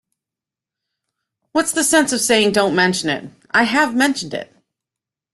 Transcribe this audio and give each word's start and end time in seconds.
What's 1.51 1.73
the 1.73 1.83
sense 1.83 2.11
of 2.11 2.21
saying, 2.21 2.53
'Don't 2.53 2.73
mention 2.75 3.07
it'? 3.07 3.29
I 3.51 3.65
have 3.65 3.95
mentioned 3.95 4.33
it. 4.33 4.51